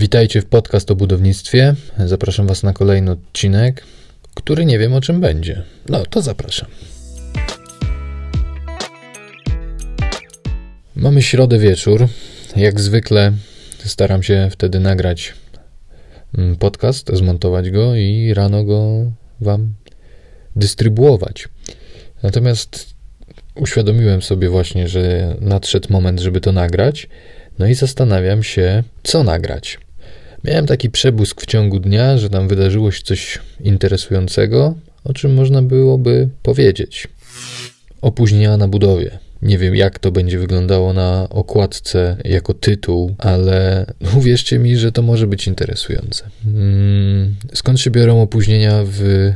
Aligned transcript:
Witajcie 0.00 0.40
w 0.40 0.46
podcast 0.46 0.90
o 0.90 0.96
budownictwie. 0.96 1.74
Zapraszam 2.06 2.46
Was 2.46 2.62
na 2.62 2.72
kolejny 2.72 3.10
odcinek, 3.10 3.84
który 4.34 4.64
nie 4.64 4.78
wiem 4.78 4.94
o 4.94 5.00
czym 5.00 5.20
będzie. 5.20 5.62
No 5.88 6.02
to 6.10 6.22
zapraszam. 6.22 6.68
Mamy 10.96 11.22
środę 11.22 11.58
wieczór. 11.58 12.08
Jak 12.56 12.80
zwykle 12.80 13.32
staram 13.84 14.22
się 14.22 14.48
wtedy 14.50 14.80
nagrać 14.80 15.34
mm, 16.38 16.56
podcast, 16.56 17.10
zmontować 17.12 17.70
go 17.70 17.94
i 17.94 18.34
rano 18.34 18.64
go 18.64 19.12
Wam 19.40 19.74
dystrybuować. 20.56 21.48
Natomiast 22.22 22.94
uświadomiłem 23.54 24.22
sobie 24.22 24.48
właśnie, 24.48 24.88
że 24.88 25.34
nadszedł 25.40 25.92
moment, 25.92 26.20
żeby 26.20 26.40
to 26.40 26.52
nagrać. 26.52 27.08
No 27.58 27.66
i 27.66 27.74
zastanawiam 27.74 28.42
się, 28.42 28.84
co 29.02 29.24
nagrać. 29.24 29.78
Miałem 30.44 30.66
taki 30.66 30.90
przebłysk 30.90 31.40
w 31.42 31.46
ciągu 31.46 31.80
dnia, 31.80 32.18
że 32.18 32.30
tam 32.30 32.48
wydarzyło 32.48 32.90
się 32.90 33.02
coś 33.02 33.38
interesującego, 33.60 34.74
o 35.04 35.12
czym 35.12 35.34
można 35.34 35.62
byłoby 35.62 36.28
powiedzieć. 36.42 37.08
Opóźnienia 38.02 38.56
na 38.56 38.68
budowie. 38.68 39.18
Nie 39.42 39.58
wiem, 39.58 39.76
jak 39.76 39.98
to 39.98 40.12
będzie 40.12 40.38
wyglądało 40.38 40.92
na 40.92 41.28
okładce 41.30 42.16
jako 42.24 42.54
tytuł, 42.54 43.14
ale 43.18 43.86
uwierzcie 44.18 44.58
mi, 44.58 44.76
że 44.76 44.92
to 44.92 45.02
może 45.02 45.26
być 45.26 45.46
interesujące. 45.46 46.24
Hmm, 46.44 47.34
skąd 47.54 47.80
się 47.80 47.90
biorą 47.90 48.22
opóźnienia 48.22 48.82
w 48.84 49.32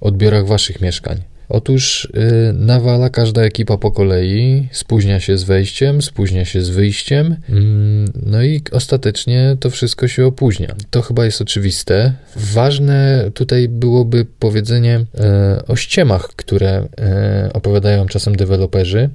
odbiorach 0.00 0.46
waszych 0.46 0.80
mieszkań? 0.80 1.29
Otóż 1.50 2.08
yy, 2.14 2.52
nawala 2.52 3.10
każda 3.10 3.42
ekipa 3.42 3.76
po 3.76 3.90
kolei, 3.90 4.68
spóźnia 4.72 5.20
się 5.20 5.38
z 5.38 5.44
wejściem, 5.44 6.02
spóźnia 6.02 6.44
się 6.44 6.62
z 6.62 6.68
wyjściem, 6.68 7.36
yy, 7.48 7.56
no 8.26 8.42
i 8.42 8.62
ostatecznie 8.72 9.56
to 9.60 9.70
wszystko 9.70 10.08
się 10.08 10.26
opóźnia. 10.26 10.74
To 10.90 11.02
chyba 11.02 11.24
jest 11.24 11.40
oczywiste. 11.40 12.12
Ważne 12.36 13.30
tutaj 13.34 13.68
byłoby 13.68 14.26
powiedzenie 14.38 14.92
yy, 15.14 15.66
o 15.68 15.76
ściemach, 15.76 16.28
które 16.28 16.82
y, 17.46 17.52
opowiadają 17.52 18.06
czasem 18.06 18.36
deweloperzy. 18.36 19.10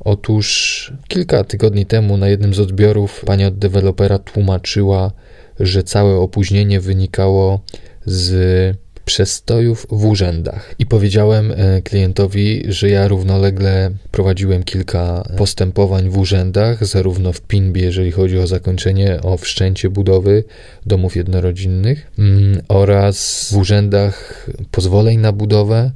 Otóż 0.00 0.92
kilka 1.08 1.44
tygodni 1.44 1.86
temu 1.86 2.16
na 2.16 2.28
jednym 2.28 2.54
z 2.54 2.60
odbiorów 2.60 3.22
pani 3.26 3.44
od 3.44 3.58
dewelopera 3.58 4.18
tłumaczyła, 4.18 5.12
że 5.60 5.82
całe 5.82 6.14
opóźnienie 6.16 6.80
wynikało 6.80 7.60
z 8.06 8.76
przestojów 9.04 9.86
w 9.90 10.04
urzędach. 10.04 10.74
I 10.78 10.86
powiedziałem 10.86 11.52
e, 11.52 11.82
klientowi, 11.82 12.62
że 12.68 12.88
ja 12.88 13.08
równolegle 13.08 13.90
prowadziłem 14.10 14.62
kilka 14.62 15.28
postępowań 15.36 16.08
w 16.08 16.18
urzędach, 16.18 16.86
zarówno 16.86 17.32
w 17.32 17.40
PINB, 17.40 17.76
jeżeli 17.76 18.10
chodzi 18.10 18.38
o 18.38 18.46
zakończenie, 18.46 19.20
o 19.22 19.36
wszczęcie 19.36 19.90
budowy 19.90 20.44
domów 20.86 21.16
jednorodzinnych 21.16 22.10
mm, 22.18 22.62
oraz 22.68 23.48
w 23.52 23.56
urzędach 23.56 24.46
pozwoleń 24.70 25.18
na 25.18 25.32
budowę, 25.32 25.90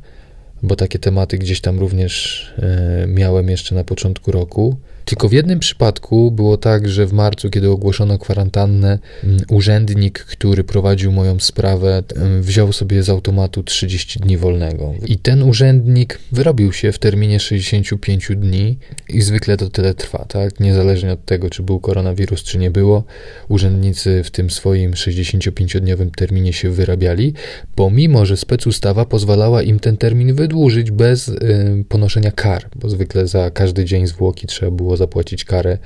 bo 0.63 0.77
takie 0.77 0.99
tematy 0.99 1.39
gdzieś 1.39 1.61
tam 1.61 1.79
również 1.79 2.47
e, 2.59 3.07
miałem 3.07 3.49
jeszcze 3.49 3.75
na 3.75 3.85
początku 3.85 4.33
roku. 4.33 4.77
Tylko 5.09 5.29
w 5.29 5.33
jednym 5.33 5.59
przypadku 5.59 6.31
było 6.31 6.57
tak, 6.57 6.89
że 6.89 7.07
w 7.07 7.13
marcu, 7.13 7.51
kiedy 7.51 7.71
ogłoszono 7.71 8.19
kwarantannę, 8.19 8.99
mm, 9.25 9.41
urzędnik, 9.51 10.19
który 10.19 10.65
prowadził 10.65 11.13
moją 11.13 11.41
sprawę, 11.41 12.03
wziął 12.41 12.73
sobie 12.73 13.03
z 13.03 13.09
automatu 13.09 13.63
30 13.63 14.21
dni 14.21 14.37
wolnego. 14.37 14.95
I 15.07 15.19
ten 15.19 15.43
urzędnik 15.43 16.19
wyrobił 16.33 16.73
się 16.73 16.93
w 16.93 16.99
terminie 16.99 17.41
65 17.41 18.37
dni 18.37 18.79
i 19.09 19.23
zwykle 19.23 19.57
to 19.57 19.71
tyle 19.71 19.95
trwa, 19.95 20.25
tak? 20.25 20.61
Niezależnie 20.61 21.13
od 21.13 21.25
tego, 21.25 21.51
czy 21.51 21.63
był 21.63 21.81
koronawirus, 21.81 22.43
czy 22.43 22.59
nie 22.59 22.71
było, 22.71 23.05
urzędnicy 23.49 24.25
w 24.25 24.31
tym 24.31 24.51
swoim 24.51 24.93
65-dniowym 24.93 26.11
terminie 26.11 26.53
się 26.53 26.71
wyrabiali, 26.71 27.35
pomimo, 27.75 28.27
że 28.27 28.37
specustawa 28.37 29.05
pozwalała 29.05 29.63
im 29.63 29.81
ten 29.81 29.97
termin 29.97 30.35
wydłużyć 30.35 30.91
bez 30.91 31.29
y, 31.29 31.85
ponoszenia 31.89 32.31
kar, 32.33 32.69
bo 32.77 32.89
zwykle 32.89 33.27
za 33.27 33.51
każdy 33.51 33.85
dzień 33.85 34.07
zwłoki 34.07 34.47
trzeba 34.47 34.71
było 34.73 34.98
zapłacić 34.99 35.45
karę. 35.45 35.79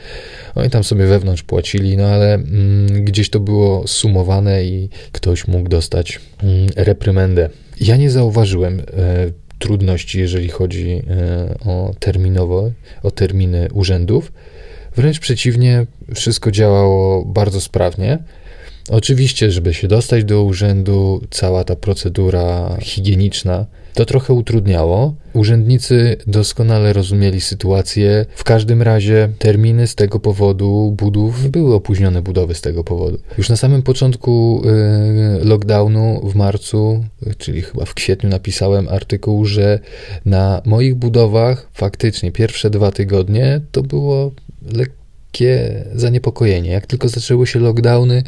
Oni 0.54 0.70
tam 0.70 0.84
sobie 0.84 1.06
wewnątrz 1.06 1.42
płacili, 1.42 1.96
no 1.96 2.04
ale 2.04 2.34
mm, 2.34 3.04
gdzieś 3.04 3.30
to 3.30 3.40
było 3.40 3.88
sumowane 3.88 4.64
i 4.64 4.88
ktoś 5.12 5.48
mógł 5.48 5.68
dostać 5.68 6.20
mm, 6.42 6.66
reprymendę. 6.76 7.50
Ja 7.80 7.96
nie 7.96 8.10
zauważyłem 8.10 8.80
e, 8.80 8.84
trudności, 9.58 10.18
jeżeli 10.18 10.48
chodzi 10.48 11.02
e, 11.10 11.54
o 11.66 11.94
terminowo, 11.98 12.70
o 13.02 13.10
terminy 13.10 13.68
urzędów. 13.72 14.32
Wręcz 14.96 15.18
przeciwnie, 15.18 15.86
wszystko 16.14 16.50
działało 16.50 17.24
bardzo 17.24 17.60
sprawnie. 17.60 18.18
Oczywiście, 18.90 19.50
żeby 19.50 19.74
się 19.74 19.88
dostać 19.88 20.24
do 20.24 20.42
urzędu, 20.42 21.22
cała 21.30 21.64
ta 21.64 21.76
procedura 21.76 22.76
higieniczna 22.80 23.66
to 23.94 24.04
trochę 24.04 24.32
utrudniało. 24.32 25.14
Urzędnicy 25.32 26.16
doskonale 26.26 26.92
rozumieli 26.92 27.40
sytuację. 27.40 28.26
W 28.34 28.44
każdym 28.44 28.82
razie 28.82 29.28
terminy 29.38 29.86
z 29.86 29.94
tego 29.94 30.20
powodu 30.20 30.94
budów 30.96 31.50
były 31.50 31.74
opóźnione 31.74 32.22
budowy 32.22 32.54
z 32.54 32.60
tego 32.60 32.84
powodu. 32.84 33.18
Już 33.38 33.48
na 33.48 33.56
samym 33.56 33.82
początku 33.82 34.62
y, 35.40 35.44
lockdownu 35.44 36.20
w 36.28 36.34
marcu, 36.34 37.04
czyli 37.38 37.62
chyba 37.62 37.84
w 37.84 37.94
kwietniu 37.94 38.30
napisałem 38.30 38.88
artykuł, 38.88 39.44
że 39.44 39.78
na 40.24 40.62
moich 40.64 40.94
budowach 40.94 41.68
faktycznie 41.72 42.32
pierwsze 42.32 42.70
dwa 42.70 42.90
tygodnie 42.92 43.60
to 43.72 43.82
było 43.82 44.30
lekko 44.72 45.01
lekkie 45.32 45.84
zaniepokojenie. 45.94 46.70
Jak 46.70 46.86
tylko 46.86 47.08
zaczęły 47.08 47.46
się 47.46 47.58
lockdowny, 47.58 48.22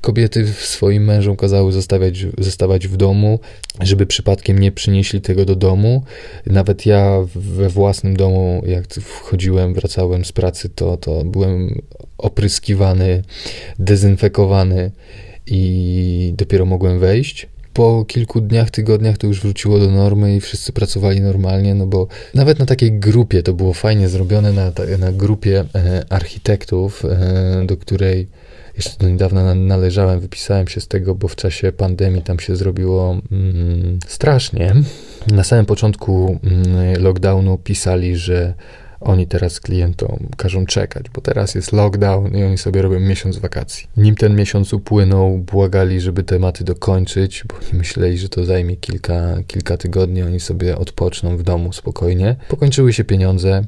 kobiety 0.00 0.46
swoim 0.46 1.04
mężom 1.04 1.36
kazały 1.36 1.72
zostawiać, 1.72 2.26
zostawać 2.38 2.88
w 2.88 2.96
domu, 2.96 3.40
żeby 3.80 4.06
przypadkiem 4.06 4.58
nie 4.58 4.72
przynieśli 4.72 5.20
tego 5.20 5.44
do 5.44 5.56
domu. 5.56 6.02
Nawet 6.46 6.86
ja 6.86 7.18
we 7.34 7.68
własnym 7.68 8.16
domu, 8.16 8.62
jak 8.66 8.94
wchodziłem, 8.94 9.74
wracałem 9.74 10.24
z 10.24 10.32
pracy, 10.32 10.68
to, 10.68 10.96
to 10.96 11.24
byłem 11.24 11.82
opryskiwany, 12.18 13.22
dezynfekowany 13.78 14.90
i 15.46 16.34
dopiero 16.36 16.64
mogłem 16.64 16.98
wejść 16.98 17.46
po 17.74 18.04
kilku 18.04 18.40
dniach, 18.40 18.70
tygodniach 18.70 19.18
to 19.18 19.26
już 19.26 19.40
wróciło 19.40 19.78
do 19.78 19.90
normy 19.90 20.36
i 20.36 20.40
wszyscy 20.40 20.72
pracowali 20.72 21.20
normalnie, 21.20 21.74
no 21.74 21.86
bo 21.86 22.06
nawet 22.34 22.58
na 22.58 22.66
takiej 22.66 22.92
grupie 22.92 23.42
to 23.42 23.54
było 23.54 23.72
fajnie 23.72 24.08
zrobione, 24.08 24.52
na, 24.52 24.72
na 24.98 25.12
grupie 25.12 25.64
e, 25.74 26.04
architektów, 26.08 27.04
e, 27.04 27.66
do 27.66 27.76
której 27.76 28.28
jeszcze 28.76 28.98
do 28.98 29.08
niedawna 29.08 29.54
należałem, 29.54 30.20
wypisałem 30.20 30.68
się 30.68 30.80
z 30.80 30.88
tego, 30.88 31.14
bo 31.14 31.28
w 31.28 31.36
czasie 31.36 31.72
pandemii 31.72 32.22
tam 32.22 32.38
się 32.38 32.56
zrobiło 32.56 33.20
mm, 33.32 33.98
strasznie. 34.06 34.74
Na 35.32 35.44
samym 35.44 35.66
początku 35.66 36.38
mm, 36.44 37.02
lockdownu 37.02 37.58
pisali, 37.58 38.16
że 38.16 38.54
oni 39.04 39.26
teraz 39.26 39.60
klientom 39.60 40.18
każą 40.36 40.66
czekać, 40.66 41.06
bo 41.14 41.20
teraz 41.20 41.54
jest 41.54 41.72
lockdown 41.72 42.36
i 42.36 42.44
oni 42.44 42.58
sobie 42.58 42.82
robią 42.82 43.00
miesiąc 43.00 43.38
wakacji. 43.38 43.88
Nim 43.96 44.14
ten 44.14 44.36
miesiąc 44.36 44.72
upłynął, 44.72 45.38
błagali, 45.38 46.00
żeby 46.00 46.22
tematy 46.22 46.64
dokończyć, 46.64 47.44
bo 47.48 47.54
myśleli, 47.78 48.18
że 48.18 48.28
to 48.28 48.44
zajmie 48.44 48.76
kilka, 48.76 49.36
kilka 49.46 49.76
tygodni, 49.76 50.22
oni 50.22 50.40
sobie 50.40 50.78
odpoczną 50.78 51.36
w 51.36 51.42
domu 51.42 51.72
spokojnie. 51.72 52.36
Pokończyły 52.48 52.92
się 52.92 53.04
pieniądze, 53.04 53.64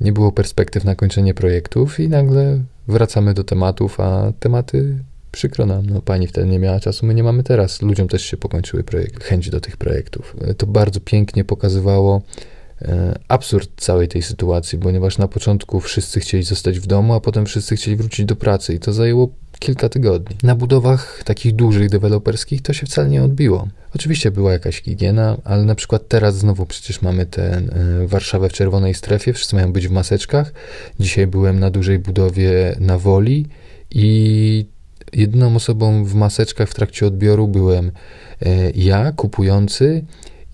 nie 0.00 0.12
było 0.12 0.32
perspektyw 0.32 0.84
na 0.84 0.94
kończenie 0.94 1.34
projektów 1.34 2.00
i 2.00 2.08
nagle 2.08 2.58
wracamy 2.88 3.34
do 3.34 3.44
tematów, 3.44 4.00
a 4.00 4.32
tematy 4.40 4.98
przykro 5.32 5.66
nam, 5.66 5.86
no 5.86 6.02
pani 6.02 6.26
wtedy 6.26 6.46
nie 6.46 6.58
miała 6.58 6.80
czasu, 6.80 7.06
my 7.06 7.14
nie 7.14 7.22
mamy 7.22 7.42
teraz. 7.42 7.82
Ludziom 7.82 8.08
też 8.08 8.24
się 8.24 8.36
pokończyły 8.36 8.84
projekt, 8.84 9.24
chęć 9.24 9.50
do 9.50 9.60
tych 9.60 9.76
projektów. 9.76 10.36
To 10.58 10.66
bardzo 10.66 11.00
pięknie 11.00 11.44
pokazywało, 11.44 12.22
absurd 13.28 13.70
całej 13.76 14.08
tej 14.08 14.22
sytuacji, 14.22 14.78
ponieważ 14.78 15.18
na 15.18 15.28
początku 15.28 15.80
wszyscy 15.80 16.20
chcieli 16.20 16.44
zostać 16.44 16.80
w 16.80 16.86
domu, 16.86 17.14
a 17.14 17.20
potem 17.20 17.46
wszyscy 17.46 17.76
chcieli 17.76 17.96
wrócić 17.96 18.26
do 18.26 18.36
pracy 18.36 18.74
i 18.74 18.78
to 18.78 18.92
zajęło 18.92 19.28
kilka 19.58 19.88
tygodni. 19.88 20.36
Na 20.42 20.54
budowach 20.54 21.22
takich 21.24 21.52
dużych, 21.52 21.90
deweloperskich 21.90 22.62
to 22.62 22.72
się 22.72 22.86
wcale 22.86 23.08
nie 23.08 23.22
odbiło. 23.22 23.68
Oczywiście 23.94 24.30
była 24.30 24.52
jakaś 24.52 24.82
higiena, 24.82 25.36
ale 25.44 25.64
na 25.64 25.74
przykład 25.74 26.08
teraz 26.08 26.38
znowu 26.38 26.66
przecież 26.66 27.02
mamy 27.02 27.26
tę 27.26 27.62
y, 28.02 28.08
Warszawę 28.08 28.48
w 28.48 28.52
czerwonej 28.52 28.94
strefie, 28.94 29.32
wszyscy 29.32 29.54
mają 29.56 29.72
być 29.72 29.88
w 29.88 29.90
maseczkach. 29.90 30.52
Dzisiaj 31.00 31.26
byłem 31.26 31.60
na 31.60 31.70
dużej 31.70 31.98
budowie 31.98 32.76
na 32.80 32.98
Woli 32.98 33.46
i 33.90 34.66
jedyną 35.12 35.56
osobą 35.56 36.04
w 36.04 36.14
maseczkach 36.14 36.68
w 36.68 36.74
trakcie 36.74 37.06
odbioru 37.06 37.48
byłem 37.48 37.86
y, 37.86 38.72
ja, 38.74 39.12
kupujący 39.12 40.04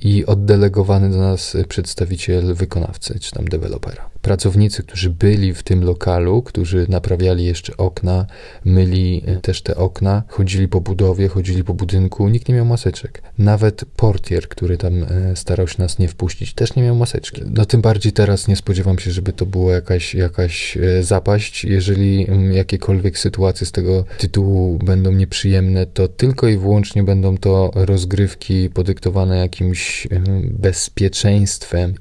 i 0.00 0.26
oddelegowany 0.26 1.10
do 1.10 1.18
nas 1.18 1.56
przedstawiciel 1.68 2.54
wykonawcy, 2.54 3.20
czy 3.20 3.32
tam 3.32 3.48
dewelopera. 3.48 4.10
Pracownicy, 4.22 4.82
którzy 4.82 5.10
byli 5.10 5.54
w 5.54 5.62
tym 5.62 5.84
lokalu, 5.84 6.42
którzy 6.42 6.86
naprawiali 6.88 7.44
jeszcze 7.44 7.76
okna, 7.76 8.26
myli 8.64 9.22
e, 9.26 9.36
też 9.36 9.62
te 9.62 9.76
okna, 9.76 10.22
chodzili 10.28 10.68
po 10.68 10.80
budowie, 10.80 11.28
chodzili 11.28 11.64
po 11.64 11.74
budynku, 11.74 12.28
nikt 12.28 12.48
nie 12.48 12.54
miał 12.54 12.64
maseczek. 12.64 13.22
Nawet 13.38 13.84
portier, 13.96 14.48
który 14.48 14.76
tam 14.76 15.02
e, 15.02 15.36
starał 15.36 15.68
się 15.68 15.82
nas 15.82 15.98
nie 15.98 16.08
wpuścić, 16.08 16.54
też 16.54 16.74
nie 16.74 16.82
miał 16.82 16.96
maseczki. 16.96 17.42
No 17.46 17.64
tym 17.64 17.80
bardziej 17.80 18.12
teraz 18.12 18.48
nie 18.48 18.56
spodziewam 18.56 18.98
się, 18.98 19.10
żeby 19.10 19.32
to 19.32 19.46
była 19.46 19.72
jakaś, 19.72 20.14
jakaś 20.14 20.76
e, 20.76 21.02
zapaść. 21.02 21.64
Jeżeli 21.64 22.26
mm, 22.28 22.52
jakiekolwiek 22.52 23.18
sytuacje 23.18 23.66
z 23.66 23.72
tego 23.72 24.04
tytułu 24.18 24.78
będą 24.78 25.12
nieprzyjemne, 25.12 25.86
to 25.86 26.08
tylko 26.08 26.48
i 26.48 26.56
wyłącznie 26.56 27.02
będą 27.02 27.38
to 27.38 27.70
rozgrywki 27.74 28.70
podyktowane 28.70 29.38
jakimś 29.38 30.08
bezpieczeństwem 30.44 31.94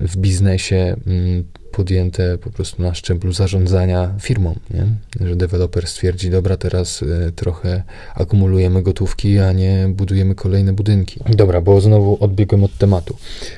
w 0.00 0.16
biznesie 0.16 0.96
mm, 1.06 1.44
podjęte 1.72 2.38
po 2.38 2.50
prostu 2.50 2.82
na 2.82 2.94
szczeblu 2.94 3.32
zarządzania 3.32 4.14
firmą, 4.20 4.54
nie? 4.70 4.86
że 5.28 5.36
deweloper 5.36 5.86
stwierdzi, 5.86 6.30
dobra, 6.30 6.56
teraz 6.56 7.02
y, 7.02 7.32
trochę 7.36 7.82
akumulujemy 8.14 8.82
gotówki, 8.82 9.38
a 9.38 9.52
nie 9.52 9.88
budujemy 9.88 10.34
kolejne 10.34 10.72
budynki. 10.72 11.20
Dobra, 11.30 11.60
bo 11.60 11.80
znowu 11.80 12.16
odbiegłem 12.20 12.64
od 12.64 12.78
tematu. 12.78 13.16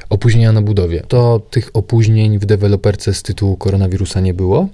Opóźnienia 0.08 0.52
na 0.52 0.62
budowie. 0.62 1.02
To 1.08 1.40
tych 1.50 1.70
opóźnień 1.74 2.38
w 2.38 2.46
deweloperce 2.46 3.14
z 3.14 3.22
tytułu 3.22 3.56
koronawirusa 3.56 4.20
nie 4.20 4.34
było. 4.34 4.68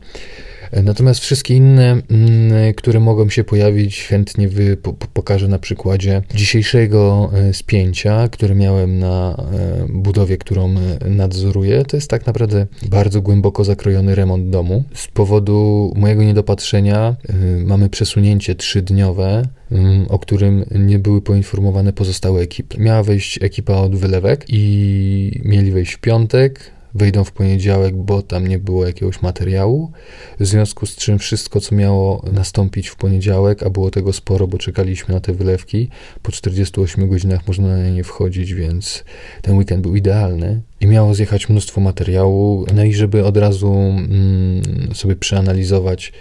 Natomiast 0.73 1.21
wszystkie 1.21 1.55
inne, 1.55 1.91
mm, 1.91 2.75
które 2.77 3.01
mogą 3.01 3.29
się 3.29 3.45
pojawić, 3.45 4.05
chętnie 4.05 4.49
wy, 4.49 4.77
po, 4.77 4.93
pokażę 4.93 5.49
na 5.49 5.59
przykładzie 5.59 6.23
dzisiejszego 6.35 7.31
e, 7.35 7.55
spięcia, 7.55 8.29
które 8.29 8.55
miałem 8.55 8.99
na 8.99 9.37
e, 9.53 9.87
budowie, 9.89 10.39
którą 10.39 10.75
e, 10.75 11.09
nadzoruję. 11.09 11.85
To 11.85 11.97
jest 11.97 12.11
tak 12.11 12.27
naprawdę 12.27 12.67
bardzo 12.89 13.23
głęboko 13.23 13.65
zakrojony 13.65 14.15
remont 14.15 14.51
domu. 14.51 14.85
Z 14.95 15.09
powodu 15.09 15.93
mojego 15.97 16.23
niedopatrzenia 16.23 17.17
mamy 17.65 17.89
przesunięcie 17.89 18.55
trzydniowe, 18.55 19.43
mm, 19.73 20.07
o 20.09 20.19
którym 20.19 20.65
nie 20.71 20.99
były 20.99 21.23
poinformowane 21.23 21.93
pozostałe 21.93 22.41
ekipy. 22.41 22.79
Miała 22.79 23.03
wejść 23.03 23.43
ekipa 23.43 23.75
od 23.75 23.97
wylewek 23.97 24.45
i 24.49 25.41
mieli 25.45 25.73
wejść 25.73 25.93
w 25.93 25.99
piątek, 25.99 26.80
wejdą 26.95 27.25
w 27.25 27.33
poniedziałek, 27.33 27.97
bo 27.97 28.23
tam 28.23 28.47
nie 28.47 28.59
było 28.59 28.87
jakiegoś 28.87 29.23
materiału. 29.23 29.93
W 30.41 30.47
związku 30.47 30.87
z 30.87 30.97
czym 30.97 31.19
wszystko, 31.19 31.61
co 31.61 31.75
miało 31.75 32.25
nastąpić 32.33 32.89
w 32.89 32.97
poniedziałek, 32.97 33.63
a 33.63 33.71
było 33.71 33.91
tego 33.91 34.13
sporo, 34.13 34.47
bo 34.47 34.59
czekaliśmy 34.59 35.15
na 35.15 35.21
te 35.21 35.33
wylewki, 35.33 35.89
po 36.23 36.33
48 36.33 37.09
godzinach 37.09 37.47
można 37.47 37.69
na 37.69 37.89
nie 37.89 38.05
wchodzić, 38.05 38.55
więc 38.55 39.05
ten 39.43 39.59
weekend 39.59 39.83
był 39.83 39.97
idealny. 39.97 40.61
I 40.81 40.87
miało 40.87 41.15
zjechać 41.15 41.49
mnóstwo 41.49 41.81
materiału, 41.81 42.67
no 42.75 42.85
i 42.85 42.93
żeby 42.93 43.25
od 43.25 43.37
razu 43.37 43.73
mm, 43.73 44.95
sobie 44.95 45.17
przeanalizować, 45.17 46.13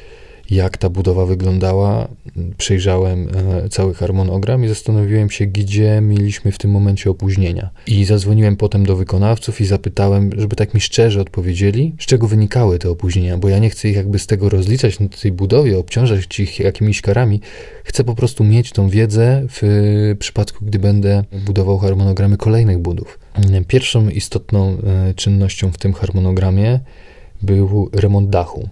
jak 0.51 0.77
ta 0.77 0.89
budowa 0.89 1.25
wyglądała. 1.25 2.07
Przejrzałem 2.57 3.27
e, 3.27 3.69
cały 3.69 3.93
harmonogram 3.93 4.65
i 4.65 4.67
zastanowiłem 4.67 5.29
się, 5.29 5.45
gdzie 5.45 6.01
mieliśmy 6.01 6.51
w 6.51 6.57
tym 6.57 6.71
momencie 6.71 7.09
opóźnienia. 7.09 7.69
I 7.87 8.05
zadzwoniłem 8.05 8.55
potem 8.55 8.85
do 8.85 8.95
wykonawców 8.95 9.61
i 9.61 9.65
zapytałem, 9.65 10.29
żeby 10.37 10.55
tak 10.55 10.73
mi 10.73 10.81
szczerze 10.81 11.21
odpowiedzieli, 11.21 11.95
z 11.99 12.05
czego 12.05 12.27
wynikały 12.27 12.79
te 12.79 12.89
opóźnienia, 12.89 13.37
bo 13.37 13.49
ja 13.49 13.59
nie 13.59 13.69
chcę 13.69 13.89
ich 13.89 13.95
jakby 13.95 14.19
z 14.19 14.27
tego 14.27 14.49
rozliczać 14.49 14.99
na 14.99 15.07
tej 15.07 15.31
budowie, 15.31 15.77
obciążać 15.77 16.39
ich 16.39 16.59
jakimiś 16.59 17.01
karami. 17.01 17.41
Chcę 17.83 18.03
po 18.03 18.15
prostu 18.15 18.43
mieć 18.43 18.71
tą 18.71 18.89
wiedzę 18.89 19.45
w 19.49 20.15
przypadku, 20.19 20.65
gdy 20.65 20.79
będę 20.79 21.23
budował 21.45 21.77
harmonogramy 21.77 22.37
kolejnych 22.37 22.79
budów. 22.79 23.19
Pierwszą 23.67 24.09
istotną 24.09 24.77
e, 24.77 25.13
czynnością 25.13 25.71
w 25.71 25.77
tym 25.77 25.93
harmonogramie 25.93 26.79
był 27.41 27.89
remont 27.93 28.29
dachu. 28.29 28.69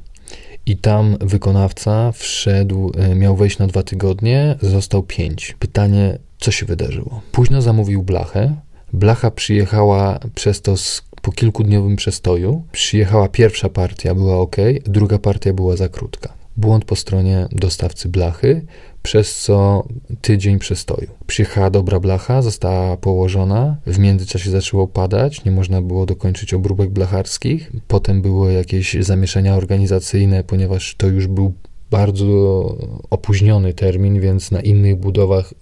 I 0.67 0.77
tam 0.77 1.17
wykonawca 1.21 2.11
wszedł, 2.11 2.91
e, 2.97 3.15
miał 3.15 3.35
wejść 3.35 3.57
na 3.57 3.67
dwa 3.67 3.83
tygodnie, 3.83 4.55
został 4.61 5.03
pięć. 5.03 5.55
Pytanie, 5.59 6.19
co 6.39 6.51
się 6.51 6.65
wydarzyło? 6.65 7.21
Późno 7.31 7.61
zamówił 7.61 8.03
blachę. 8.03 8.55
Blacha 8.93 9.31
przyjechała 9.31 10.19
przez 10.35 10.61
to 10.61 10.77
z, 10.77 11.03
po 11.21 11.31
kilkudniowym 11.31 11.95
przestoju. 11.95 12.63
Przyjechała 12.71 13.27
pierwsza 13.27 13.69
partia, 13.69 14.15
była 14.15 14.37
ok, 14.37 14.55
druga 14.85 15.17
partia 15.19 15.53
była 15.53 15.75
za 15.75 15.89
krótka. 15.89 16.33
Błąd 16.57 16.85
po 16.85 16.95
stronie 16.95 17.47
dostawcy 17.51 18.09
blachy, 18.09 18.65
przez 19.07 19.41
co 19.41 19.83
tydzień 20.21 20.59
przestoju. 20.59 21.07
Przyjechała 21.27 21.69
dobra 21.69 21.99
blacha, 21.99 22.41
została 22.41 22.97
położona, 22.97 23.77
w 23.85 23.99
międzyczasie 23.99 24.49
zaczęło 24.51 24.87
padać, 24.87 25.45
nie 25.45 25.51
można 25.51 25.81
było 25.81 26.05
dokończyć 26.05 26.53
obróbek 26.53 26.89
blacharskich, 26.89 27.71
potem 27.87 28.21
były 28.21 28.53
jakieś 28.53 28.97
zamieszania 28.99 29.55
organizacyjne, 29.55 30.43
ponieważ 30.43 30.95
to 30.95 31.07
już 31.07 31.27
był 31.27 31.53
bardzo 31.91 32.75
opóźniony 33.09 33.73
termin, 33.73 34.19
więc 34.21 34.51
na 34.51 34.61
innych 34.61 34.95
budowach 34.95 35.53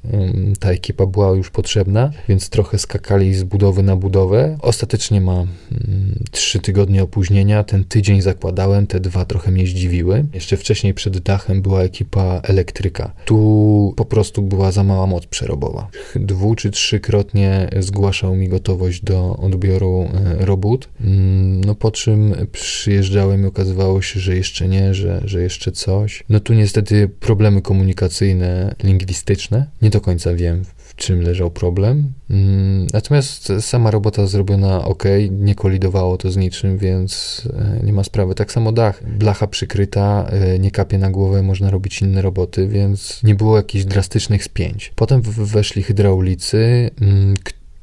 ta 0.59 0.71
ekipa 0.71 1.05
była 1.05 1.29
już 1.29 1.49
potrzebna, 1.49 2.11
więc 2.29 2.49
trochę 2.49 2.77
skakali 2.79 3.35
z 3.35 3.43
budowy 3.43 3.83
na 3.83 3.95
budowę. 3.95 4.57
Ostatecznie 4.61 5.21
ma 5.21 5.45
trzy 6.31 6.59
tygodnie 6.59 7.03
opóźnienia. 7.03 7.63
Ten 7.63 7.83
tydzień 7.83 8.21
zakładałem, 8.21 8.87
te 8.87 8.99
dwa 8.99 9.25
trochę 9.25 9.51
mnie 9.51 9.67
zdziwiły. 9.67 10.25
Jeszcze 10.33 10.57
wcześniej 10.57 10.93
przed 10.93 11.17
dachem 11.17 11.61
była 11.61 11.81
ekipa 11.81 12.41
elektryka. 12.43 13.13
Tu 13.25 13.93
po 13.95 14.05
prostu 14.05 14.41
była 14.41 14.71
za 14.71 14.83
mała 14.83 15.07
moc 15.07 15.25
przerobowa. 15.25 15.87
Dwu 16.15 16.55
czy 16.55 16.71
trzykrotnie 16.71 17.69
zgłaszał 17.79 18.35
mi 18.35 18.49
gotowość 18.49 19.01
do 19.01 19.37
odbioru 19.37 20.07
e, 20.13 20.45
robót. 20.45 20.89
Mm, 21.01 21.61
no 21.61 21.75
po 21.75 21.91
czym 21.91 22.35
przyjeżdżałem 22.51 23.43
i 23.43 23.45
okazywało 23.45 24.01
się, 24.01 24.19
że 24.19 24.35
jeszcze 24.35 24.67
nie, 24.67 24.93
że, 24.93 25.21
że 25.25 25.41
jeszcze 25.41 25.71
coś. 25.71 26.14
No 26.29 26.39
tu 26.39 26.53
niestety 26.53 27.09
problemy 27.19 27.61
komunikacyjne, 27.61 28.75
lingwistyczne. 28.83 29.65
Nie 29.81 29.89
do 29.89 30.01
końca 30.01 30.33
wiem, 30.33 30.63
w 30.77 30.95
czym 30.95 31.21
leżał 31.21 31.51
problem. 31.51 32.13
Mm, 32.29 32.87
natomiast 32.93 33.51
sama 33.59 33.91
robota 33.91 34.27
zrobiona 34.27 34.85
ok, 34.85 35.03
nie 35.31 35.55
kolidowało 35.55 36.17
to 36.17 36.31
z 36.31 36.37
niczym, 36.37 36.77
więc 36.77 37.41
e, 37.53 37.85
nie 37.85 37.93
ma 37.93 38.03
sprawy. 38.03 38.35
Tak 38.35 38.51
samo 38.51 38.71
dach, 38.71 39.03
blacha 39.17 39.47
przykryta, 39.47 40.27
e, 40.29 40.59
nie 40.59 40.71
kapie 40.71 40.97
na 40.97 41.11
głowę, 41.11 41.43
można 41.43 41.71
robić 41.71 42.01
inne 42.01 42.21
roboty, 42.21 42.67
więc 42.67 43.23
nie 43.23 43.35
było 43.35 43.57
jakichś 43.57 43.85
drastycznych 43.85 44.43
spięć. 44.43 44.93
Potem 44.95 45.21
weszli 45.21 45.83
hydraulicy, 45.83 46.89
mm, 47.01 47.33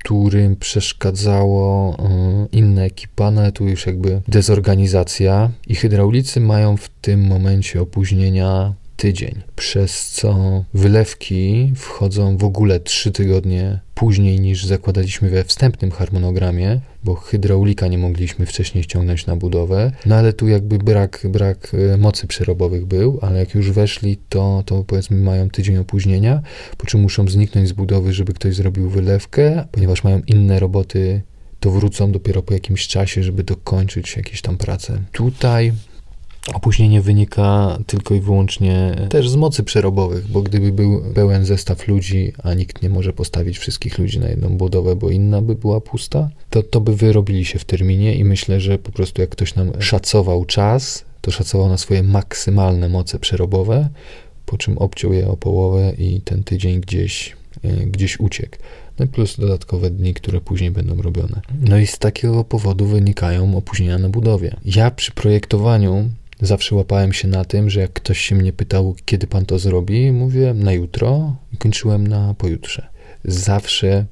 którym 0.03 0.57
przeszkadzało 0.57 1.97
e, 1.99 2.47
inna 2.53 2.83
ekipa, 2.83 3.31
no 3.31 3.53
tu 3.53 3.69
już 3.69 3.87
jakby 3.87 4.21
dezorganizacja 4.29 5.51
i 5.67 5.75
hydraulicy 5.75 6.41
mają 6.41 6.77
w 6.77 6.89
tym 6.89 7.27
momencie 7.27 7.81
opóźnienia 7.81 8.75
tydzień, 9.03 9.43
przez 9.57 10.11
co 10.11 10.65
wylewki 10.75 11.73
wchodzą 11.77 12.37
w 12.37 12.45
ogóle 12.45 12.81
trzy 12.81 13.13
tygodnie 13.13 13.81
później 13.95 14.41
niż 14.41 14.67
zakładaliśmy 14.67 15.31
we 15.31 15.45
wstępnym 15.45 15.91
harmonogramie, 15.91 16.81
bo 17.05 17.15
hydraulika 17.15 17.89
nie 17.89 17.99
mogliśmy 17.99 18.47
wcześniej 18.47 18.85
ściągnąć 18.85 19.27
na 19.27 19.37
budowę, 19.37 19.93
no 20.07 20.17
ale 20.17 20.33
tu 20.33 20.49
jakby 20.49 20.79
brak, 20.79 21.27
brak 21.29 21.73
e, 21.95 21.97
mocy 21.97 22.27
przerobowych 22.27 22.87
był, 22.87 23.19
ale 23.23 23.39
jak 23.39 23.55
już 23.55 23.71
weszli, 23.71 24.19
to, 24.29 24.63
to 24.67 24.85
powiedzmy 24.85 25.17
mają 25.17 25.51
tydzień 25.51 25.77
opóźnienia, 25.77 26.43
po 26.77 26.87
czym 26.87 27.01
muszą 27.01 27.29
zniknąć 27.29 27.69
z 27.69 27.73
budowy, 27.73 28.13
żeby 28.13 28.33
ktoś 28.33 28.55
zrobił 28.55 28.91
wylewkę, 28.91 29.65
ponieważ 29.73 30.05
mają 30.05 30.21
inne 30.27 30.61
roboty 30.61 31.23
to 31.61 31.71
wrócą 31.71 32.13
dopiero 32.13 32.43
po 32.43 32.55
jakimś 32.55 32.89
czasie, 32.89 33.23
żeby 33.23 33.45
dokończyć 33.45 34.17
jakieś 34.17 34.43
tam 34.43 34.57
prace. 34.57 34.99
Tutaj 35.13 35.73
Opóźnienie 36.55 37.01
wynika 37.01 37.79
tylko 37.87 38.15
i 38.15 38.21
wyłącznie 38.21 38.97
też 39.11 39.31
z 39.31 39.37
mocy 39.37 39.63
przerobowych, 39.63 40.29
bo 40.29 40.43
gdyby 40.43 40.73
był 40.73 41.03
pełen 41.15 41.45
zestaw 41.45 41.89
ludzi, 41.89 42.33
a 42.43 42.55
nikt 42.55 42.83
nie 42.83 42.91
może 42.91 43.13
postawić 43.13 43.59
wszystkich 43.59 43.99
ludzi 43.99 44.19
na 44.19 44.29
jedną 44.29 44.49
budowę, 44.49 44.97
bo 44.97 45.11
inna 45.11 45.43
by 45.43 45.55
była 45.55 45.81
pusta, 45.81 46.31
to, 46.51 46.63
to 46.63 46.81
by 46.81 46.97
wyrobili 46.97 47.45
się 47.45 47.59
w 47.59 47.65
terminie 47.65 48.15
i 48.15 48.25
myślę, 48.25 48.61
że 48.61 48.79
po 48.79 48.93
prostu 48.93 49.21
jak 49.21 49.31
ktoś 49.31 49.55
nam 49.55 49.73
szacował 49.79 50.45
czas, 50.45 51.05
to 51.21 51.31
szacował 51.31 51.69
na 51.69 51.79
swoje 51.79 52.03
maksymalne 52.03 52.89
moce 52.89 53.19
przerobowe, 53.19 53.89
po 54.47 54.59
czym 54.59 54.79
obciął 54.79 55.13
je 55.13 55.29
o 55.29 55.37
połowę 55.37 55.93
i 55.99 56.21
ten 56.21 56.45
tydzień 56.45 56.81
gdzieś, 56.81 57.37
e, 57.65 57.69
gdzieś 57.69 58.21
uciekł. 58.21 58.57
No 58.99 59.05
i 59.05 59.09
plus 59.09 59.37
dodatkowe 59.37 59.91
dni, 59.91 60.15
które 60.15 60.41
później 60.41 60.71
będą 60.71 61.03
robione. 61.03 61.41
No 61.61 61.79
i 61.79 61.87
z 61.87 61.99
takiego 61.99 62.45
powodu 62.45 62.87
wynikają 62.87 63.57
opóźnienia 63.57 63.99
na 63.99 64.09
budowie. 64.09 64.57
Ja 64.65 64.91
przy 64.91 65.13
projektowaniu 65.13 66.11
Zawsze 66.43 66.75
łapałem 66.75 67.13
się 67.13 67.29
na 67.29 67.45
tym, 67.45 67.71
że 67.71 67.81
jak 67.81 67.93
ktoś 67.93 68.19
się 68.19 68.35
mnie 68.35 68.53
pytał, 68.53 68.95
kiedy 69.05 69.27
pan 69.27 69.47
to 69.47 69.59
zrobi, 69.59 70.13
mówiłem 70.13 70.63
na 70.63 70.73
jutro 70.73 71.37
i 71.53 71.57
kończyłem 71.57 72.07
na 72.07 72.35
pojutrze. 72.35 72.89
Zawsze 73.25 74.07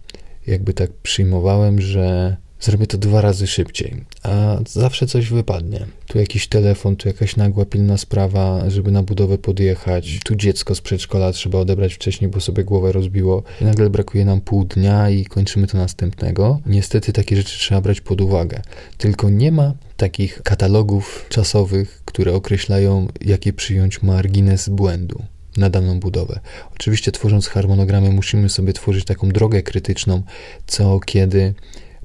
jakby 0.47 0.75
tak 0.75 0.91
przyjmowałem, 0.93 1.81
że 1.81 2.37
zrobię 2.61 2.87
to 2.87 2.99
dwa 2.99 3.21
razy 3.21 3.47
szybciej, 3.47 4.05
a 4.23 4.59
zawsze 4.69 5.07
coś 5.07 5.29
wypadnie. 5.29 5.87
Tu 6.07 6.19
jakiś 6.19 6.47
telefon, 6.47 6.97
tu 6.97 7.09
jakaś 7.09 7.37
nagła, 7.37 7.65
pilna 7.65 7.97
sprawa, 7.97 8.71
żeby 8.71 8.91
na 8.91 9.03
budowę 9.03 9.39
podjechać, 9.39 10.21
tu 10.25 10.37
dziecko 10.37 10.75
z 10.75 10.81
przedszkola 10.81 11.33
trzeba 11.33 11.59
odebrać 11.59 11.95
wcześniej, 11.95 12.31
bo 12.31 12.41
sobie 12.41 12.65
głowę 12.65 12.93
rozbiło. 12.93 13.43
I 13.61 13.65
nagle 13.65 13.91
brakuje 13.91 14.25
nam 14.25 14.41
pół 14.41 14.65
dnia 14.65 15.11
i 15.11 15.25
kończymy 15.25 15.67
to 15.67 15.79
następnego. 15.79 16.61
Niestety 16.67 17.13
takie 17.13 17.37
rzeczy 17.37 17.59
trzeba 17.59 17.81
brać 17.81 18.01
pod 18.01 18.21
uwagę. 18.21 18.63
Tylko 18.99 19.31
nie 19.31 19.53
ma 19.53 19.75
takich 19.97 20.43
katalogów 20.43 21.27
czasowych, 21.29 22.03
które 22.05 22.35
określają, 22.35 23.07
jakie 23.21 23.53
przyjąć 23.53 24.03
margines 24.03 24.69
błędu 24.69 25.23
na 25.57 25.71
daną 25.71 26.01
budowę. 26.01 26.41
Oczywiście, 26.75 27.13
tworząc 27.13 27.47
harmonogramy, 27.47 28.11
musimy 28.11 28.49
sobie 28.49 28.73
tworzyć 28.73 29.05
taką 29.05 29.29
drogę 29.29 29.63
krytyczną, 29.63 30.23
co 30.67 31.01
kiedy 31.01 31.55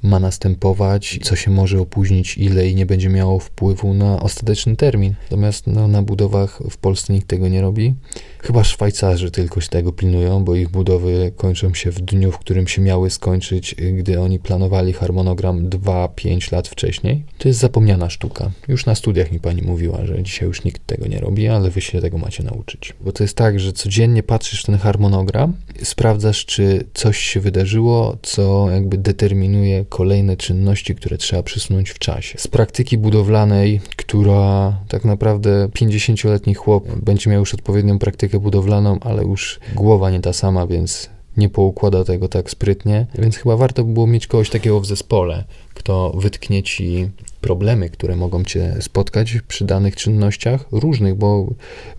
ma 0.05 0.19
następować, 0.19 1.19
co 1.24 1.35
się 1.35 1.51
może 1.51 1.79
opóźnić, 1.79 2.38
ile 2.38 2.69
i 2.69 2.75
nie 2.75 2.85
będzie 2.85 3.09
miało 3.09 3.39
wpływu 3.39 3.93
na 3.93 4.19
ostateczny 4.19 4.75
termin. 4.75 5.13
Natomiast 5.24 5.67
no, 5.67 5.88
na 5.88 6.01
budowach 6.01 6.59
w 6.69 6.77
Polsce 6.77 7.13
nikt 7.13 7.27
tego 7.27 7.47
nie 7.47 7.62
robi. 7.62 7.95
Chyba 8.39 8.63
Szwajcarzy 8.63 9.31
tylko 9.31 9.62
się 9.62 9.69
tego 9.69 9.91
pilnują, 9.91 10.43
bo 10.43 10.55
ich 10.55 10.69
budowy 10.69 11.31
kończą 11.35 11.74
się 11.74 11.91
w 11.91 12.01
dniu, 12.01 12.31
w 12.31 12.38
którym 12.38 12.67
się 12.67 12.81
miały 12.81 13.09
skończyć, 13.09 13.75
gdy 13.97 14.21
oni 14.21 14.39
planowali 14.39 14.93
harmonogram 14.93 15.69
2-5 15.69 16.53
lat 16.53 16.67
wcześniej. 16.67 17.24
To 17.38 17.47
jest 17.47 17.59
zapomniana 17.59 18.09
sztuka. 18.09 18.51
Już 18.67 18.85
na 18.85 18.95
studiach 18.95 19.31
mi 19.31 19.39
pani 19.39 19.62
mówiła, 19.62 20.05
że 20.05 20.24
dzisiaj 20.24 20.47
już 20.47 20.63
nikt 20.63 20.88
tego 20.88 21.07
nie 21.07 21.19
robi, 21.19 21.47
ale 21.47 21.69
wy 21.69 21.81
się 21.81 22.01
tego 22.01 22.17
macie 22.17 22.43
nauczyć. 22.43 22.93
Bo 23.01 23.12
to 23.12 23.24
jest 23.24 23.38
tak, 23.38 23.59
że 23.59 23.74
codziennie 23.74 24.24
patrzysz 24.24 24.63
w 24.63 24.65
ten 24.65 24.77
harmonogram, 24.77 25.53
sprawdzasz, 25.83 26.45
czy 26.45 26.85
coś 26.93 27.17
się 27.17 27.39
wydarzyło, 27.39 28.17
co 28.21 28.67
jakby 28.71 28.97
determinuje 28.97 29.85
kolejne 29.96 30.38
czynności, 30.38 30.96
które 30.96 31.18
trzeba 31.18 31.44
przesunąć 31.44 31.90
w 31.90 32.00
czasie. 32.00 32.38
Z 32.38 32.48
praktyki 32.48 32.98
budowlanej, 32.98 33.82
która 33.96 34.78
tak 34.88 35.06
naprawdę 35.06 35.68
50-letni 35.68 36.54
chłop 36.54 36.96
będzie 36.96 37.30
miał 37.30 37.40
już 37.40 37.54
odpowiednią 37.54 38.00
praktykę 38.00 38.40
budowlaną, 38.40 39.00
ale 39.02 39.24
już 39.24 39.60
głowa 39.75 40.12
nie 40.12 40.20
ta 40.20 40.34
sama, 40.34 40.68
więc 40.68 41.10
nie 41.38 41.50
poukłada 41.50 42.04
tego 42.04 42.28
tak 42.28 42.50
sprytnie, 42.50 43.08
więc 43.20 43.38
chyba 43.38 43.58
warto 43.58 43.84
by 43.84 43.94
było 43.94 44.08
mieć 44.08 44.28
kogoś 44.28 44.50
takiego 44.50 44.80
w 44.80 44.86
zespole, 44.86 45.44
kto 45.74 46.14
wytknie 46.18 46.64
ci 46.64 47.10
problemy, 47.42 47.90
które 47.90 48.16
mogą 48.16 48.44
cię 48.44 48.75
spotkać 48.80 49.38
przy 49.48 49.66
danych 49.66 49.96
czynnościach, 49.96 50.66
różnych, 50.72 51.16
bo 51.16 51.48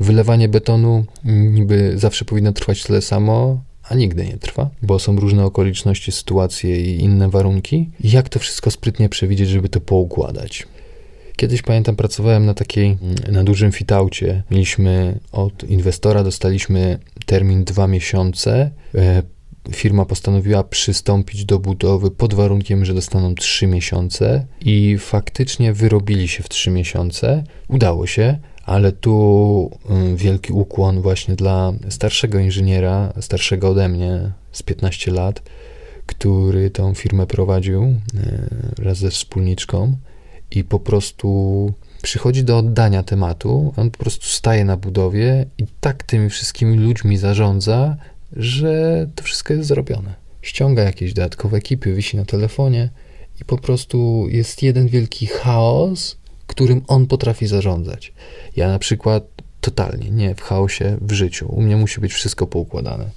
wylewanie 0.00 0.48
betonu 0.48 1.04
niby 1.24 1.98
zawsze 1.98 2.24
powinno 2.24 2.52
trwać 2.52 2.82
tyle 2.82 3.02
samo, 3.02 3.60
a 3.88 3.94
nigdy 3.94 4.24
nie 4.26 4.36
trwa, 4.36 4.70
bo 4.82 4.98
są 4.98 5.16
różne 5.16 5.44
okoliczności, 5.44 6.12
sytuacje 6.12 6.80
i 6.80 7.00
inne 7.00 7.28
warunki. 7.28 7.90
Jak 8.00 8.28
to 8.28 8.38
wszystko 8.38 8.70
sprytnie 8.70 9.08
przewidzieć, 9.08 9.48
żeby 9.48 9.68
to 9.68 9.80
poukładać? 9.80 10.66
Kiedyś 11.36 11.62
pamiętam, 11.62 11.96
pracowałem 11.96 12.46
na 12.46 12.54
takiej, 12.54 12.98
na 13.32 13.44
dużym 13.44 13.72
fitaucie. 13.72 14.42
Mieliśmy 14.50 15.18
od 15.32 15.64
inwestora, 15.64 16.24
dostaliśmy 16.24 16.98
termin 17.26 17.64
dwa 17.64 17.86
miesiące. 17.86 18.70
E, 18.94 19.22
firma 19.72 20.04
postanowiła 20.04 20.64
przystąpić 20.64 21.44
do 21.44 21.58
budowy 21.58 22.10
pod 22.10 22.34
warunkiem, 22.34 22.84
że 22.84 22.94
dostaną 22.94 23.34
trzy 23.34 23.66
miesiące 23.66 24.46
i 24.60 24.96
faktycznie 24.98 25.72
wyrobili 25.72 26.28
się 26.28 26.42
w 26.42 26.48
trzy 26.48 26.70
miesiące. 26.70 27.44
Udało 27.68 28.06
się, 28.06 28.38
ale 28.66 28.92
tu 28.92 29.70
y, 30.12 30.16
wielki 30.16 30.52
ukłon 30.52 31.00
właśnie 31.00 31.36
dla 31.36 31.72
starszego 31.88 32.38
inżyniera, 32.38 33.12
starszego 33.20 33.68
ode 33.68 33.88
mnie 33.88 34.32
z 34.52 34.62
15 34.62 35.12
lat, 35.12 35.42
który 36.06 36.70
tą 36.70 36.94
firmę 36.94 37.26
prowadził 37.26 37.82
y, 37.82 37.98
wraz 38.76 38.98
ze 38.98 39.10
wspólniczką 39.10 39.96
i 40.50 40.64
po 40.64 40.80
prostu 40.80 41.72
przychodzi 42.02 42.44
do 42.44 42.58
oddania 42.58 43.02
tematu, 43.02 43.74
on 43.76 43.90
po 43.90 43.98
prostu 43.98 44.26
staje 44.26 44.64
na 44.64 44.76
budowie 44.76 45.46
i 45.58 45.64
tak 45.80 46.02
tymi 46.02 46.30
wszystkimi 46.30 46.78
ludźmi 46.78 47.16
zarządza, 47.16 47.96
że 48.32 49.06
to 49.14 49.22
wszystko 49.24 49.54
jest 49.54 49.68
zrobione. 49.68 50.14
Ściąga 50.42 50.82
jakieś 50.82 51.12
dodatkowe 51.12 51.56
ekipy, 51.56 51.94
wisi 51.94 52.16
na 52.16 52.24
telefonie 52.24 52.90
i 53.40 53.44
po 53.44 53.58
prostu 53.58 54.26
jest 54.28 54.62
jeden 54.62 54.88
wielki 54.88 55.26
chaos, 55.26 56.16
którym 56.46 56.82
on 56.86 57.06
potrafi 57.06 57.46
zarządzać. 57.46 58.12
Ja 58.56 58.68
na 58.68 58.78
przykład 58.78 59.24
totalnie 59.60 60.10
nie 60.10 60.34
w 60.34 60.40
chaosie 60.40 60.96
w 61.00 61.12
życiu. 61.12 61.46
U 61.48 61.62
mnie 61.62 61.76
musi 61.76 62.00
być 62.00 62.12
wszystko 62.12 62.46
poukładane. 62.46 63.10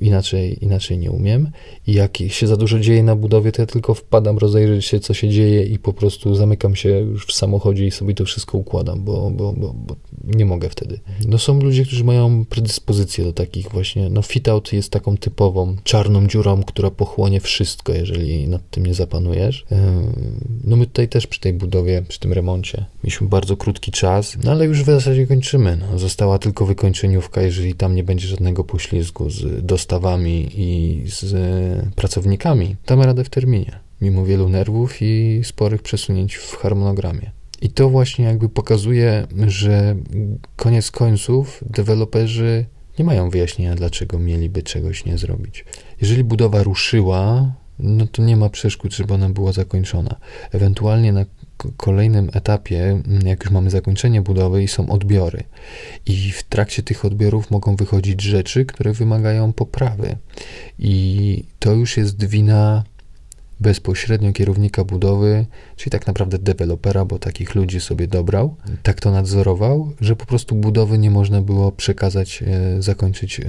Inaczej, 0.00 0.64
inaczej 0.64 0.98
nie 0.98 1.10
umiem. 1.10 1.50
I 1.86 1.92
jak 1.92 2.18
się 2.28 2.46
za 2.46 2.56
dużo 2.56 2.78
dzieje 2.78 3.02
na 3.02 3.16
budowie, 3.16 3.52
to 3.52 3.62
ja 3.62 3.66
tylko 3.66 3.94
wpadam 3.94 4.38
rozejrzeć 4.38 4.84
się, 4.84 5.00
co 5.00 5.14
się 5.14 5.28
dzieje 5.28 5.62
i 5.64 5.78
po 5.78 5.92
prostu 5.92 6.34
zamykam 6.34 6.76
się 6.76 6.88
już 6.88 7.26
w 7.26 7.32
samochodzie 7.32 7.86
i 7.86 7.90
sobie 7.90 8.14
to 8.14 8.24
wszystko 8.24 8.58
układam, 8.58 9.04
bo, 9.04 9.30
bo, 9.30 9.52
bo, 9.52 9.74
bo 9.74 9.96
nie 10.24 10.44
mogę 10.44 10.68
wtedy. 10.68 11.00
No 11.26 11.38
są 11.38 11.60
ludzie, 11.60 11.84
którzy 11.84 12.04
mają 12.04 12.44
predyspozycję 12.44 13.24
do 13.24 13.32
takich 13.32 13.68
właśnie, 13.70 14.08
no 14.08 14.22
fit-out 14.22 14.72
jest 14.72 14.90
taką 14.90 15.16
typową 15.16 15.76
czarną 15.84 16.26
dziurą, 16.26 16.62
która 16.62 16.90
pochłonie 16.90 17.40
wszystko, 17.40 17.92
jeżeli 17.92 18.48
nad 18.48 18.70
tym 18.70 18.86
nie 18.86 18.94
zapanujesz. 18.94 19.66
No 20.64 20.76
my 20.76 20.86
tutaj 20.86 21.08
też 21.08 21.26
przy 21.26 21.40
tej 21.40 21.52
budowie, 21.52 22.02
przy 22.08 22.20
tym 22.20 22.32
remoncie 22.32 22.84
mieliśmy 23.04 23.28
bardzo 23.28 23.56
krótki 23.56 23.92
czas, 23.92 24.36
no 24.44 24.50
ale 24.50 24.64
już 24.64 24.82
w 24.82 24.86
zasadzie 24.86 25.26
kończymy. 25.26 25.76
No. 25.76 25.98
Została 25.98 26.38
tylko 26.38 26.66
wykończeniówka, 26.66 27.42
jeżeli 27.42 27.74
tam 27.74 27.94
nie 27.94 28.04
będzie 28.04 28.28
żadnego 28.28 28.64
poślizgu 28.64 29.30
z 29.30 29.57
dostawami 29.62 30.48
i 30.54 31.02
z 31.06 31.34
pracownikami, 31.94 32.76
damy 32.86 33.06
radę 33.06 33.24
w 33.24 33.30
terminie, 33.30 33.78
mimo 34.00 34.24
wielu 34.24 34.48
nerwów 34.48 35.02
i 35.02 35.40
sporych 35.44 35.82
przesunięć 35.82 36.34
w 36.34 36.56
harmonogramie. 36.56 37.30
I 37.62 37.70
to 37.70 37.88
właśnie 37.88 38.24
jakby 38.24 38.48
pokazuje, 38.48 39.26
że 39.46 39.96
koniec 40.56 40.90
końców 40.90 41.64
deweloperzy 41.70 42.64
nie 42.98 43.04
mają 43.04 43.30
wyjaśnienia, 43.30 43.74
dlaczego 43.74 44.18
mieliby 44.18 44.62
czegoś 44.62 45.04
nie 45.04 45.18
zrobić. 45.18 45.64
Jeżeli 46.00 46.24
budowa 46.24 46.62
ruszyła, 46.62 47.52
no 47.78 48.06
to 48.06 48.22
nie 48.22 48.36
ma 48.36 48.48
przeszkód, 48.48 48.94
żeby 48.94 49.14
ona 49.14 49.30
była 49.30 49.52
zakończona. 49.52 50.16
Ewentualnie 50.52 51.12
na 51.12 51.24
kolejnym 51.76 52.30
etapie, 52.32 53.02
jak 53.24 53.44
już 53.44 53.52
mamy 53.52 53.70
zakończenie 53.70 54.22
budowy 54.22 54.68
są 54.68 54.90
odbiory. 54.90 55.44
I 56.06 56.30
w 56.32 56.42
trakcie 56.42 56.82
tych 56.82 57.04
odbiorów 57.04 57.50
mogą 57.50 57.76
wychodzić 57.76 58.22
rzeczy, 58.22 58.64
które 58.64 58.92
wymagają 58.92 59.52
poprawy. 59.52 60.16
I 60.78 61.44
to 61.58 61.74
już 61.74 61.96
jest 61.96 62.24
wina 62.24 62.84
bezpośrednio 63.60 64.32
kierownika 64.32 64.84
budowy, 64.84 65.46
czyli 65.76 65.90
tak 65.90 66.06
naprawdę 66.06 66.38
dewelopera, 66.38 67.04
bo 67.04 67.18
takich 67.18 67.54
ludzi 67.54 67.80
sobie 67.80 68.08
dobrał, 68.08 68.56
tak 68.82 69.00
to 69.00 69.10
nadzorował, 69.10 69.92
że 70.00 70.16
po 70.16 70.26
prostu 70.26 70.54
budowy 70.54 70.98
nie 70.98 71.10
można 71.10 71.42
było 71.42 71.72
przekazać, 71.72 72.42
e, 72.46 72.82
zakończyć 72.82 73.40
e, 73.40 73.44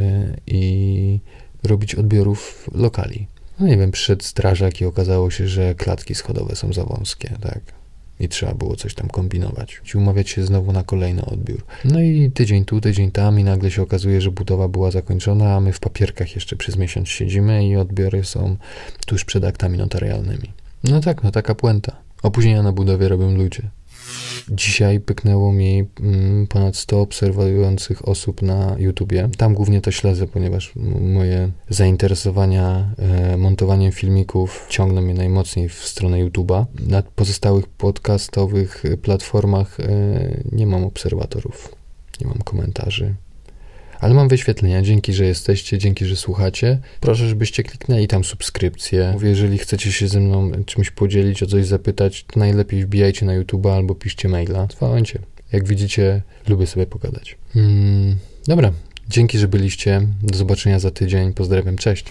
i 0.48 1.20
robić 1.63 1.96
odbiorów 1.96 2.70
lokali. 2.75 3.28
No 3.60 3.68
nie 3.68 3.78
wiem, 3.78 3.92
przyszedł 3.92 4.24
strażak 4.24 4.82
i 4.82 4.86
okazało 4.86 5.32
się, 5.32 5.48
że 5.48 5.75
klatki 5.75 6.16
schodowe 6.16 6.56
są 6.56 6.74
za 6.74 6.84
wąskie, 6.84 7.30
tak 7.42 7.79
i 8.20 8.30
trzeba 8.30 8.54
było 8.54 8.76
coś 8.76 8.94
tam 8.94 9.08
kombinować. 9.08 9.82
I 9.96 9.98
umawiać 9.98 10.30
się 10.30 10.46
znowu 10.46 10.72
na 10.72 10.84
kolejny 10.84 11.26
odbiór. 11.26 11.64
No 11.86 12.02
i 12.02 12.32
tydzień 12.34 12.66
tu, 12.66 12.82
tydzień 12.82 13.12
tam 13.12 13.40
i 13.40 13.44
nagle 13.44 13.72
się 13.72 13.82
okazuje, 13.82 14.22
że 14.22 14.32
budowa 14.32 14.68
była 14.68 14.92
zakończona, 14.92 15.56
a 15.56 15.60
my 15.60 15.74
w 15.74 15.80
papierkach 15.80 16.36
jeszcze 16.36 16.56
przez 16.56 16.78
miesiąc 16.78 17.10
siedzimy 17.10 17.68
i 17.68 17.76
odbiory 17.76 18.24
są 18.24 18.58
tuż 19.06 19.26
przed 19.26 19.44
aktami 19.44 19.78
notarialnymi. 19.78 20.52
No 20.84 21.02
tak, 21.02 21.24
no 21.24 21.32
taka 21.32 21.56
puenta. 21.56 21.96
Opóźnienia 22.24 22.64
na 22.64 22.72
budowie 22.72 23.08
robią 23.08 23.36
ludzie. 23.36 23.62
Dzisiaj 24.50 25.00
pyknęło 25.00 25.54
mi 25.54 25.86
mm, 26.00 26.48
ponad 26.48 26.75
100 26.75 27.01
obserwujących 27.01 28.08
osób 28.08 28.42
na 28.42 28.75
YouTubie. 28.80 29.30
Tam 29.38 29.54
głównie 29.54 29.82
to 29.82 29.92
śledzę, 29.92 30.28
ponieważ 30.28 30.74
moje 31.01 31.51
zainteresowania 31.70 32.94
e, 32.98 33.38
montowaniem 33.38 33.92
filmików 33.92 34.66
ciągną 34.70 35.01
mnie 35.01 35.13
najmocniej 35.13 35.70
w 35.70 35.74
stronę 35.74 36.18
YouTube'a. 36.18 36.66
Na 36.88 37.01
pozostałych 37.01 37.68
podcastowych 37.68 38.84
platformach 39.01 39.80
e, 39.80 39.84
nie 40.51 40.68
mam 40.68 40.84
obserwatorów, 40.84 41.75
nie 42.22 42.28
mam 42.28 42.38
komentarzy. 42.38 43.16
Ale 44.00 44.13
mam 44.13 44.27
wyświetlenia, 44.27 44.82
dzięki, 44.82 45.13
że 45.13 45.25
jesteście, 45.25 45.77
dzięki, 45.77 46.06
że 46.06 46.15
słuchacie. 46.15 46.79
Proszę, 47.00 47.29
żebyście 47.29 47.63
kliknęli 47.63 48.08
tam 48.08 48.24
subskrypcję. 48.24 49.10
Mówię, 49.13 49.29
jeżeli 49.29 49.58
chcecie 49.58 49.91
się 49.91 50.08
ze 50.08 50.20
mną 50.20 50.51
czymś 50.65 50.91
podzielić, 50.91 51.44
o 51.44 51.46
coś 51.46 51.65
zapytać, 51.65 52.24
to 52.24 52.39
najlepiej 52.39 52.86
wbijajcie 52.86 53.25
na 53.25 53.34
YouTube 53.34 53.65
albo 53.65 53.96
piszcie 53.96 54.29
maila. 54.29 54.68
Dzwońcie. 54.68 55.20
Jak 55.51 55.68
widzicie, 55.68 56.22
lubię 56.48 56.68
sobie 56.68 56.86
pogadać. 56.86 57.38
Mm, 57.56 58.15
dobra, 58.48 58.72
dzięki, 59.10 59.38
że 59.38 59.48
byliście. 59.48 60.01
Do 60.24 60.38
zobaczenia 60.38 60.79
za 60.79 60.91
tydzień. 60.91 61.34
Pozdrawiam, 61.34 61.77
cześć. 61.77 62.06